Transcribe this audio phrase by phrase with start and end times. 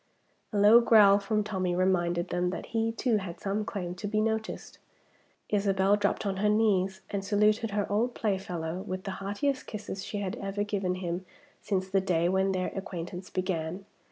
[0.51, 4.19] A low growl from Tommie reminded them that he too had some claim to be
[4.19, 4.79] noticed.
[5.49, 10.17] Isabel dropped on her knees, and saluted her old playfellow with the heartiest kisses she
[10.17, 11.23] had ever given him
[11.61, 13.85] since the day when their acquaintance began.